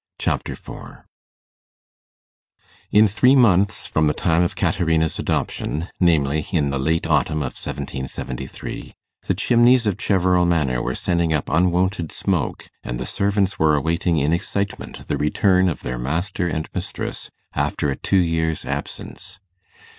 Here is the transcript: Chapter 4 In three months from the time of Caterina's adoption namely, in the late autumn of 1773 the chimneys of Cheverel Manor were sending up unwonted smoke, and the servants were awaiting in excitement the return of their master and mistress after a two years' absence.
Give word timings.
Chapter 0.17 0.55
4 0.55 1.05
In 2.89 3.05
three 3.07 3.35
months 3.35 3.85
from 3.85 4.07
the 4.07 4.15
time 4.15 4.41
of 4.41 4.55
Caterina's 4.55 5.19
adoption 5.19 5.89
namely, 5.99 6.47
in 6.51 6.71
the 6.71 6.79
late 6.79 7.05
autumn 7.05 7.43
of 7.43 7.53
1773 7.53 8.95
the 9.27 9.35
chimneys 9.35 9.85
of 9.85 9.99
Cheverel 9.99 10.47
Manor 10.47 10.81
were 10.81 10.95
sending 10.95 11.33
up 11.33 11.51
unwonted 11.51 12.11
smoke, 12.11 12.67
and 12.83 12.99
the 12.99 13.05
servants 13.05 13.59
were 13.59 13.75
awaiting 13.75 14.17
in 14.17 14.33
excitement 14.33 15.07
the 15.07 15.17
return 15.19 15.69
of 15.69 15.81
their 15.81 15.99
master 15.99 16.47
and 16.47 16.67
mistress 16.73 17.29
after 17.53 17.91
a 17.91 17.95
two 17.95 18.17
years' 18.17 18.65
absence. 18.65 19.39